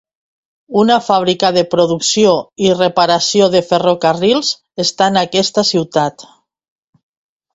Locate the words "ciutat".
5.73-6.29